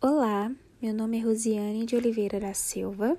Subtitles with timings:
[0.00, 0.48] Olá,
[0.80, 3.18] meu nome é Rosiane de Oliveira da Silva.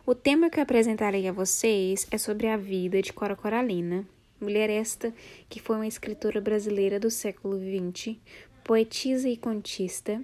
[0.05, 4.05] O tema que eu apresentarei a vocês é sobre a vida de Cora Coralina,
[4.41, 5.13] mulher esta
[5.49, 8.17] que foi uma escritora brasileira do século XX,
[8.65, 10.23] poetisa e contista.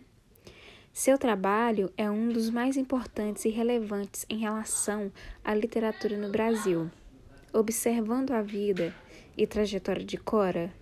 [0.93, 5.13] Seu trabalho é um dos mais importantes e relevantes em relação
[5.45, 6.91] à literatura no Brasil.
[7.53, 8.95] Observando a vida
[9.37, 10.73] e trajetória de Cora,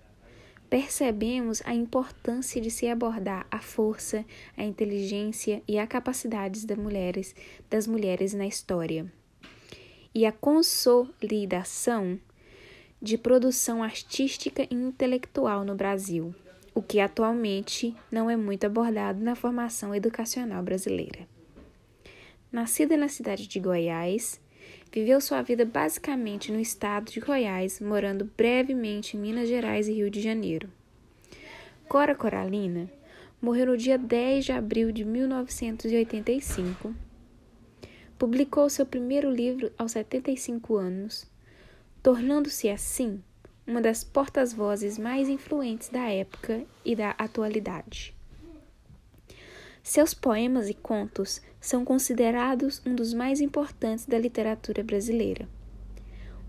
[0.71, 4.25] percebemos a importância de se abordar a força,
[4.57, 7.35] a inteligência e a capacidades das mulheres,
[7.71, 9.13] das mulheres na história.
[10.15, 12.19] E a consolidação
[13.05, 16.35] de produção artística e intelectual no Brasil,
[16.75, 21.29] o que atualmente não é muito abordado na formação educacional brasileira.
[22.51, 24.41] Nascida na cidade de Goiás,
[24.91, 30.09] viveu sua vida basicamente no estado de Goiás, morando brevemente em Minas Gerais e Rio
[30.09, 30.71] de Janeiro.
[31.87, 32.91] Cora Coralina
[33.39, 36.95] morreu no dia 10 de abril de 1985.
[38.19, 41.34] Publicou seu primeiro livro aos 75 anos
[42.05, 43.23] tornando-se assim
[43.67, 48.15] uma das portas-vozes mais influentes da época e da atualidade.
[49.83, 55.49] Seus poemas e contos são considerados um dos mais importantes da literatura brasileira.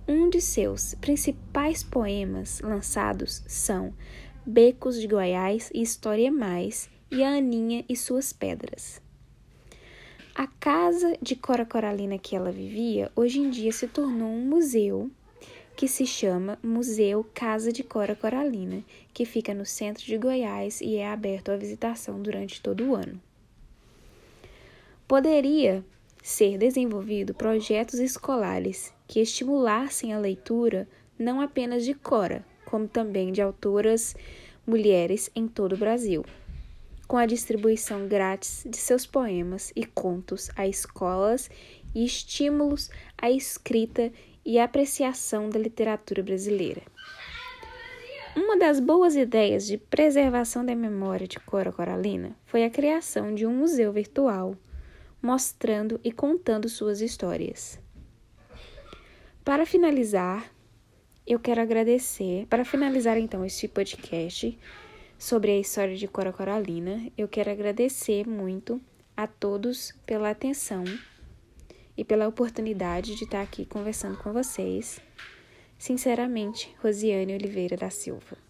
[0.06, 3.94] Um de seus principais poemas lançados são
[4.45, 9.02] Becos de Goiás e História Mais e A Aninha e Suas Pedras.
[10.36, 15.09] A casa de Cora Coralina que ela vivia hoje em dia se tornou um museu
[15.76, 20.95] que se chama Museu Casa de Cora Coralina, que fica no centro de Goiás e
[20.95, 23.22] é aberto à visitação durante todo o ano.
[25.08, 25.84] Poderia
[26.23, 30.88] ser desenvolvido projetos escolares que estimulassem a leitura
[31.19, 34.16] não apenas de Cora, como também de autoras
[34.66, 36.25] mulheres em todo o Brasil,
[37.08, 41.50] com a distribuição grátis de seus poemas e contos a escolas
[41.94, 44.12] e estímulos à escrita
[44.45, 46.83] e apreciação da literatura brasileira.
[48.35, 53.45] Uma das boas ideias de preservação da memória de Cora Coralina foi a criação de
[53.45, 54.55] um museu virtual,
[55.22, 57.79] mostrando e contando suas histórias.
[59.44, 60.51] Para finalizar,
[61.25, 62.45] eu quero agradecer.
[62.47, 64.59] Para finalizar então este podcast
[65.17, 68.81] sobre a história de Cora Coralina, eu quero agradecer muito
[69.16, 70.84] a todos pela atenção
[71.97, 75.00] e pela oportunidade de estar aqui conversando com vocês.
[75.78, 78.44] Sinceramente, Rosiane Oliveira da Silva.